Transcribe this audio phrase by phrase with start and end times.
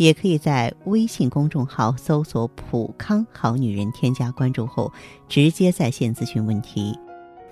[0.00, 4.90] 也可以在微信公众号搜索“普康好女人”，添加关注后
[5.28, 6.98] 直接在线咨询问题。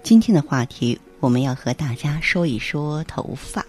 [0.03, 3.63] 今天的话题，我们要和大家说一说头发。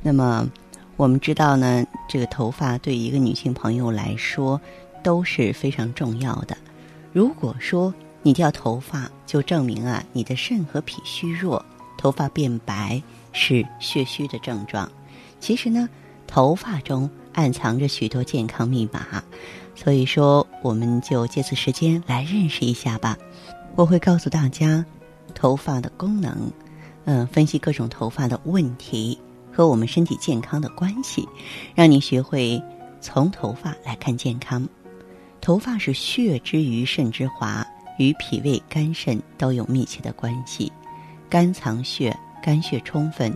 [0.00, 0.48] 那么，
[0.96, 4.60] 我们知道呢，这个头发对一个女性朋友来说
[5.02, 6.56] 都是非常重要的。
[7.12, 7.92] 如果说
[8.22, 11.60] 你掉头发，就证明啊，你的肾和脾虚弱，
[11.96, 14.88] 头发变白是血虚的症状。
[15.40, 15.88] 其实呢，
[16.28, 19.22] 头发中暗藏着许多健康密码，
[19.76, 23.16] 所以说，我们就借此时间来认识一下吧。
[23.76, 24.84] 我会告诉大家。
[25.34, 26.50] 头发的功能，
[27.04, 29.16] 嗯，分析各种头发的问题
[29.52, 31.28] 和我们身体健康的关系，
[31.76, 32.60] 让你学会
[33.00, 34.68] 从头发来看健康。
[35.40, 37.64] 头发是血之余肾之华，
[37.98, 40.72] 与脾胃、肝肾都有密切的关系。
[41.30, 43.32] 肝藏血，肝血充分，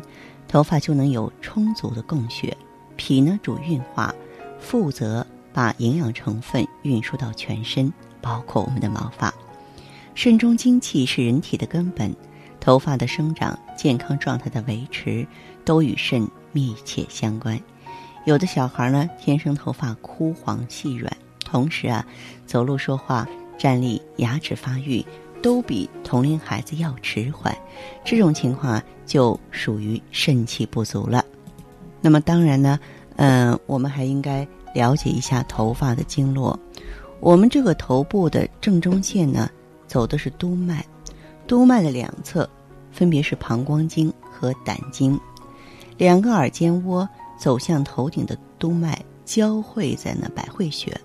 [0.48, 2.56] 头发就能有充足的供血。
[3.04, 4.14] 脾呢主运化，
[4.60, 9.34] 负责把营养成分运输到全身，包括我们的毛发。
[10.14, 12.14] 肾中精气是人体的根本，
[12.60, 15.26] 头发的生长、健康状态的维持，
[15.64, 17.60] 都与肾密切相关。
[18.24, 21.12] 有的小孩呢，天生头发枯黄细软，
[21.44, 22.06] 同时啊，
[22.46, 23.26] 走路、说话、
[23.58, 25.04] 站立、牙齿发育
[25.42, 27.52] 都比同龄孩子要迟缓，
[28.04, 31.24] 这种情况就属于肾气不足了。
[32.02, 32.78] 那么当然呢，
[33.16, 36.58] 嗯，我们还应该了解一下头发的经络。
[37.20, 39.48] 我们这个头部的正中线呢。
[39.88, 40.82] 走的是督脉，
[41.46, 42.48] 督脉的两侧
[42.90, 45.20] 分别是膀胱经和胆经，
[45.98, 47.06] 两个耳尖窝
[47.38, 50.98] 走向头顶的督脉交汇在那百会穴，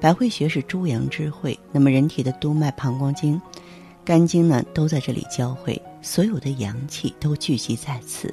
[0.00, 3.42] 百会穴是诸阳之会，那么人体的督脉、膀胱经、
[4.04, 8.32] 肝经呢都在这里交汇，所有的阳气都聚集在此。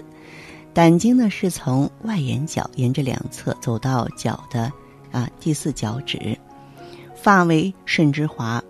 [0.75, 4.69] 胆经呢是从外眼角沿着两侧走到脚的
[5.09, 6.37] 啊第四脚趾，
[7.15, 8.61] 发为肾之华。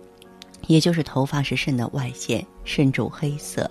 [0.68, 3.68] 也就是头发是肾的外线，肾主黑色，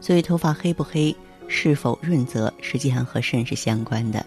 [0.00, 1.14] 所以头发黑不黑、
[1.46, 4.24] 是否润泽，实际上和肾是相关的。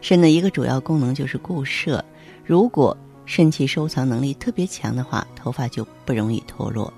[0.00, 2.02] 肾的一个主要功能就是固摄，
[2.42, 6.90] 如果肾气收藏能力特别强的话，头发就不容易脱落。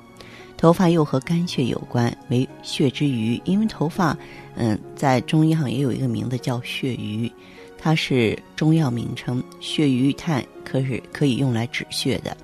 [0.57, 4.17] 头发又和肝血有关，为血之余，因为头发，
[4.55, 7.31] 嗯，在中医上也有一个名字叫血余，
[7.79, 12.37] 它是中药名称，血余炭可是可以用来止血的。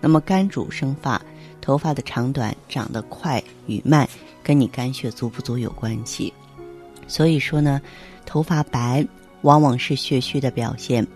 [0.00, 1.20] 那么肝主生发。
[1.64, 4.04] 头发的长短、长得快与慢，
[4.42, 6.34] 跟你肝血足不足有关系。
[7.06, 7.80] 所以说呢，
[8.26, 9.06] 头发白
[9.42, 11.06] 往往是血虚的表现，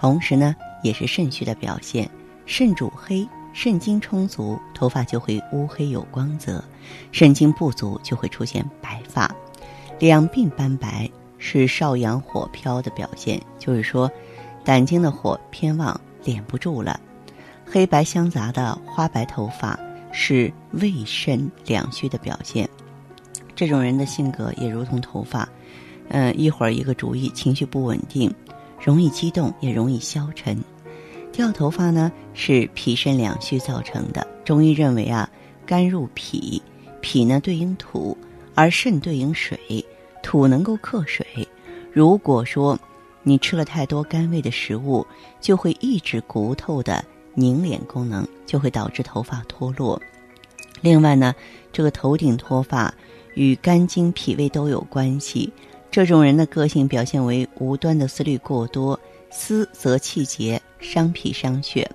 [0.00, 2.10] 同时呢，也是肾虚的表现。
[2.44, 6.60] 肾主黑，肾精充足，头发就会乌黑有光泽；
[7.12, 9.32] 肾精不足，就会出现白发。
[10.00, 14.10] 两鬓斑白是少阳火飘的表现，就是说，
[14.64, 17.00] 胆经的火偏旺，敛不住了。
[17.64, 19.78] 黑白相杂的花白头发
[20.10, 22.68] 是胃肾两虚的表现，
[23.54, 25.48] 这种人的性格也如同头发，
[26.08, 28.34] 嗯，一会儿一个主意，情绪不稳定，
[28.84, 30.58] 容易激动，也容易消沉。
[31.34, 34.24] 掉头发呢是脾肾两虚造成的。
[34.44, 35.28] 中医认为啊，
[35.66, 36.62] 肝入脾，
[37.00, 38.16] 脾呢对应土，
[38.54, 39.84] 而肾对应水，
[40.22, 41.26] 土能够克水。
[41.92, 42.78] 如果说
[43.24, 45.04] 你吃了太多甘味的食物，
[45.40, 47.04] 就会抑制骨头的。
[47.36, 50.00] 凝敛功能就会导致头发脱落。
[50.82, 51.34] 另外呢，
[51.72, 52.94] 这个头顶脱发
[53.34, 55.52] 与肝经、脾胃都有关系。
[55.90, 58.98] 这种人的个性表现为无端的思虑过多，
[59.36, 61.90] 思则气结，伤脾伤血。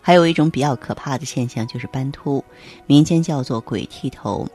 [0.00, 2.42] 还有一种比较可怕的现象就是斑秃，
[2.86, 4.48] 民间叫做“鬼剃头”。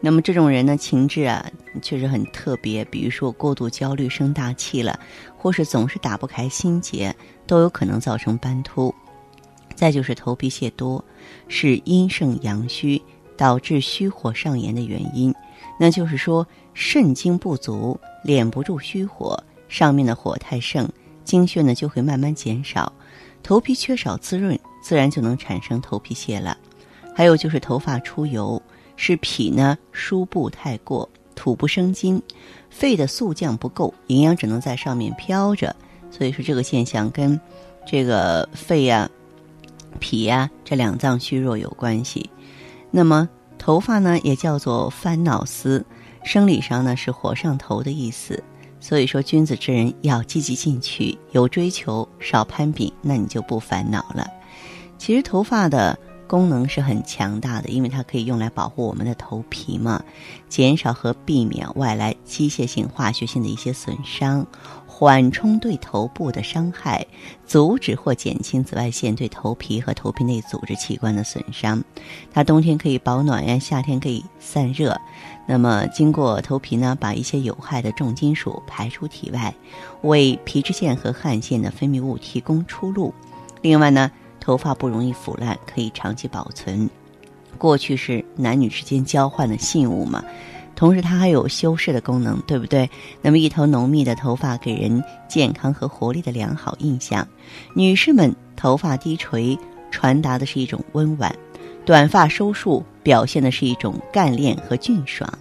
[0.00, 1.44] 那么这种人呢，情志啊
[1.82, 4.98] 确实很特别，比如说过度焦虑、生大气了，
[5.36, 7.14] 或是总是打不开心结，
[7.48, 8.94] 都有可能造成斑秃。
[9.74, 11.04] 再就是头皮屑多，
[11.48, 13.02] 是阴盛阳虚
[13.36, 15.34] 导致虚火上炎的原因。
[15.80, 20.88] 那就是说，肾精不足，敛不住虚火，上面的火太盛，
[21.24, 22.92] 精血呢就会慢慢减少，
[23.42, 26.56] 头皮缺少滋润，自然就能产生头皮屑了。
[27.14, 28.60] 还有就是头发出油，
[28.96, 32.22] 是脾呢输布太过，土不生金，
[32.70, 35.74] 肺的速降不够，营养只能在上面飘着。
[36.10, 37.38] 所以说这个现象跟
[37.86, 39.08] 这个肺呀。
[40.00, 42.28] 脾呀，这两脏虚弱有关系。
[42.90, 43.28] 那么
[43.58, 45.84] 头发呢也叫做翻脑丝，
[46.24, 48.42] 生理上呢是火上头的意思。
[48.82, 54.28] 所以说，君子之人要积极进取，有追求，少攀比，那你就不烦恼了。
[54.98, 55.96] 其实头发的
[56.26, 60.02] 功能是很强大的，因为它可以用来保护我们的头皮嘛，
[60.48, 64.44] 减少和避免外来机械性、化学性的一些损伤。
[64.94, 67.04] 缓冲对头部的伤害，
[67.46, 71.82] 阻止或减轻紫外线对头皮和头皮内组织器官的损伤。
[72.30, 74.96] 它冬天可以保暖呀，夏天可以散热。
[75.46, 79.52] 那么经过头皮呢，把一些有害的重金属排出体外，
[80.02, 83.12] 为皮脂腺和汗腺的分泌物提供出路。
[83.62, 84.08] 另外呢，
[84.38, 86.88] 头发不容易腐烂，可以长期保存。
[87.56, 90.22] 过去是男女之间交换的信物嘛。
[90.74, 92.88] 同时，它还有修饰的功能，对不对？
[93.20, 97.26] 那么，一头浓密的头发给人健康和活力的良好印象。
[97.74, 99.56] 女士们头发低垂，
[99.90, 101.30] 传达的是一种温婉；
[101.84, 105.32] 短发收束，表现的是一种干练和俊爽。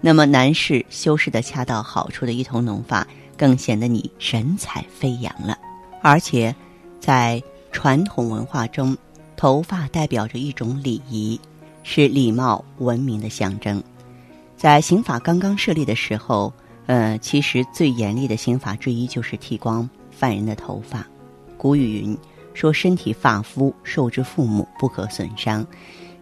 [0.00, 3.06] 那么，男士修饰的恰到好处的一头浓发，
[3.36, 5.58] 更显得你神采飞扬了。
[6.00, 6.54] 而且，
[7.00, 7.42] 在
[7.72, 8.96] 传统文化中，
[9.36, 11.38] 头发代表着一种礼仪，
[11.82, 13.82] 是礼貌文明的象征。
[14.56, 16.52] 在刑法刚刚设立的时候，
[16.86, 21.06] 呃，其实最严厉的刑法之一就是剃光犯人的头发。
[21.58, 22.16] 古语云
[22.54, 25.66] ：“说身体发肤受之父母，不可损伤。”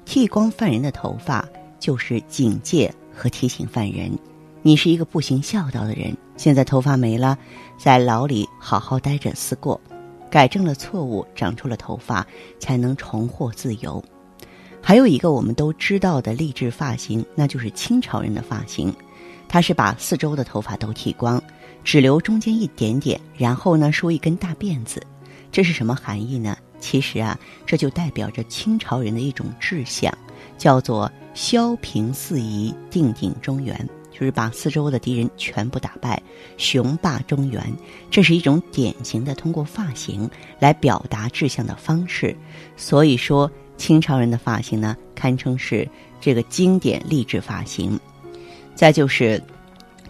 [0.05, 1.49] 剃光犯人的头发，
[1.79, 4.11] 就是警戒和提醒犯人：
[4.63, 6.15] 你是一个不行孝道的人。
[6.37, 7.39] 现在头发没了，
[7.79, 9.81] 在牢里好好待着思过，
[10.29, 12.27] 改正了错误，长出了头发，
[12.59, 14.05] 才能重获自由。
[14.87, 18.95] 还有一个我们都知道的励志发型，那就是清朝人的发型，
[19.49, 21.43] 他是把四周的头发都剃光，
[21.83, 25.03] 只留中间一点点，然后呢梳一根大辫子。
[25.51, 26.55] 这是什么含义呢？
[26.81, 30.13] 其实啊，这就代表着清朝人的一种志向，
[30.59, 36.23] 叫做削平四夷，定鼎中原，就是把四周的敌人全部打败，
[36.59, 37.75] 雄霸中原。
[38.11, 42.37] 这是一种典型的通过发型来表达志向的方式。
[42.77, 43.51] 所以说。
[43.77, 45.89] 清朝人的发型呢，堪称是
[46.21, 47.99] 这个经典励志发型。
[48.75, 49.43] 再就是，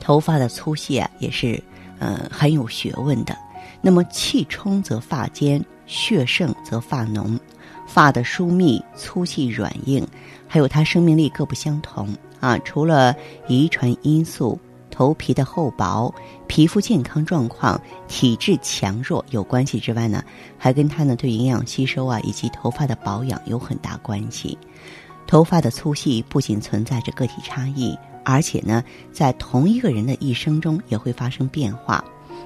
[0.01, 1.63] 头发的粗细啊，也是
[1.99, 3.37] 呃很有学问的。
[3.81, 7.39] 那么气冲则发尖，血盛则发浓。
[7.87, 10.07] 发的疏密、粗细、软硬，
[10.49, 12.09] 还有它生命力各不相同
[12.41, 12.59] 啊。
[12.59, 13.15] 除了
[13.49, 14.59] 遗传因素。
[14.95, 16.15] 头皮的厚薄、
[16.47, 20.23] 皮肤健康状况、体质强弱有关系之外呢，
[20.57, 24.57] 还跟它呢对营养吸收啊以及头发的保养有很大关系。
[25.27, 32.05] 头发的粗细不仅存在着个体差异，而且呢，在同一个人的一生中也会发生变化。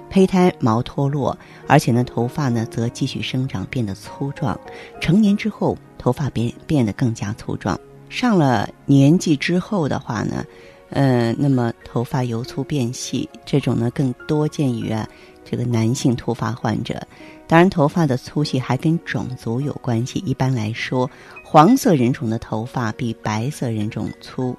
[0.08, 1.36] 胚胎毛脱落，
[1.66, 4.58] 而且呢，头发呢则继续生长，变得粗壮。
[5.02, 7.78] 成年之后，头发变变得更加粗壮。
[8.08, 10.42] 上了年纪之后的话呢。
[10.90, 15.08] 嗯，那么头发由粗变细，这种呢更多见于啊
[15.44, 17.00] 这个男性脱发患者。
[17.46, 20.22] 当然，头发的粗细还跟种族有关系。
[20.26, 21.10] 一般来说，
[21.42, 24.54] 黄色人种的头发比白色人种粗，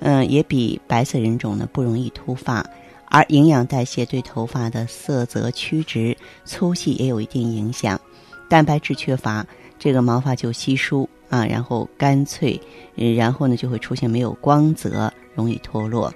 [0.00, 2.64] 嗯，也比白色人种呢不容易脱发。
[3.06, 6.14] 而营养代谢对头发的色泽曲直、
[6.44, 7.98] 粗细也有一定影响。
[8.48, 9.46] 蛋白质缺乏，
[9.78, 12.60] 这个毛发就稀疏啊，然后干脆，
[12.94, 15.10] 然后呢就会出现没有光泽。
[15.34, 16.12] 容易脱落。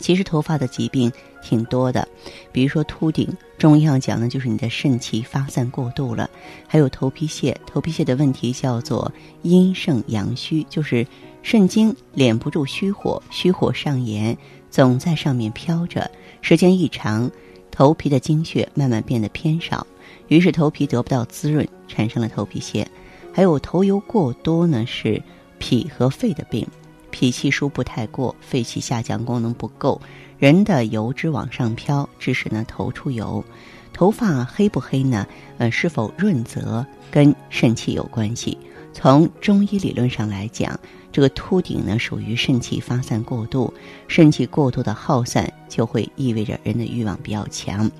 [0.00, 1.10] 其实头发的疾病
[1.42, 2.06] 挺多的，
[2.52, 3.28] 比如说秃顶，
[3.58, 6.28] 中医上讲呢，就是你的肾气发散过度了；
[6.68, 9.10] 还有头皮屑，头皮屑的问题叫做
[9.42, 11.04] 阴盛阳虚，就是
[11.42, 14.38] 肾精敛不住虚火，虚火上炎，
[14.70, 16.08] 总在上面飘着，
[16.42, 17.28] 时间一长，
[17.72, 19.84] 头皮的精血慢慢变得偏少，
[20.28, 22.86] 于是头皮得不到滋润，产生了头皮屑。
[23.32, 25.20] 还有头油过多呢，是
[25.58, 26.64] 脾和肺的病。
[27.10, 30.00] 脾气疏不太过，肺气下降，功能不够，
[30.38, 33.44] 人的油脂往上飘，致使呢头出油。
[33.92, 35.26] 头发黑不黑呢？
[35.58, 38.56] 呃，是否润泽跟肾气有关系。
[38.92, 40.78] 从中医理论上来讲，
[41.10, 43.72] 这个秃顶呢属于肾气发散过度，
[44.06, 47.90] 肾气过度的耗散就会意味着人的欲望比较强。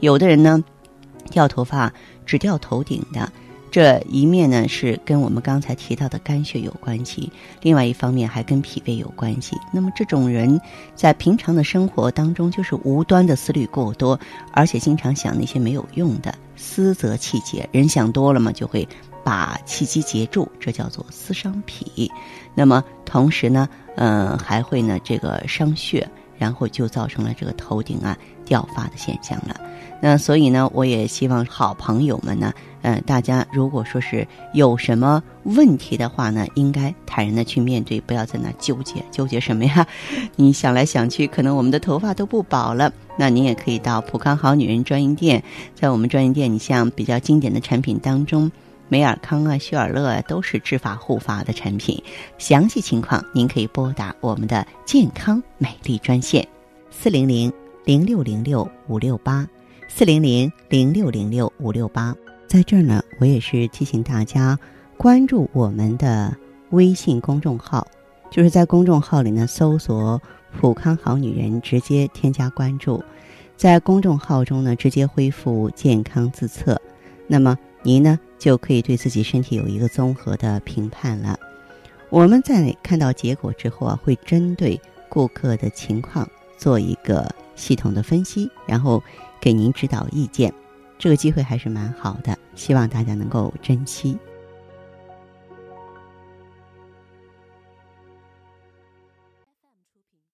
[0.00, 0.62] 有的人呢
[1.30, 1.92] 掉头发
[2.24, 3.32] 只掉头顶的。
[3.70, 9.56] 这一面呢是跟我们刚才提到的肝血有关系，另外一方面还跟脾胃有关系。
[9.72, 10.60] 那么这种人
[10.94, 14.18] 在平常的生活当中，就是无端的思虑过多，
[14.52, 17.68] 而且经常想那些没有用的，思则气结。
[17.70, 18.88] 人想多了嘛，就会
[19.22, 22.10] 把气机结住，这叫做思伤脾。
[22.54, 26.08] 那么同时呢，嗯，还会呢这个伤血，
[26.38, 29.60] 然后就造成了这个头顶啊掉发的现象了。
[30.00, 32.52] 那所以呢，我也希望好朋友们呢。
[32.88, 39.86] 呃，大家如果说是有什么问题的话呢，应该坦然的去面对，不要在那纠结，纠结什么呀？
[40.36, 42.90] 你想来想去，可能我们的头发都不保了。
[43.18, 48.50] 那您也可以到普康好女人专营店，在我们专营店，你像比较经典的产品当中，
[48.88, 52.02] 美尔康啊、旭尔乐啊，都是植发护发的产品。
[52.38, 56.48] 详细情况您可以拨打我们的健康美丽专线
[56.90, 57.52] 四零零
[57.84, 59.46] 零六零六五六八
[59.90, 62.16] 四零零零六零六五六八。
[62.48, 64.58] 在这儿呢，我也是提醒大家
[64.96, 66.34] 关注我们的
[66.70, 67.86] 微信公众号，
[68.30, 70.20] 就是在公众号里呢搜索
[70.58, 73.04] “普康好女人”，直接添加关注，
[73.54, 76.80] 在公众号中呢直接恢复健康自测，
[77.26, 81.38] 那么您呢就可以对自己身体有一个综合的评判了。
[82.08, 86.26] 我们在看到结果之后啊，会针对顾客的情况
[86.56, 89.02] 做一个系统的分析，然后
[89.38, 90.50] 给您指导意见。
[90.98, 94.18] 这个机会还是蛮好的，希望大家能够珍惜。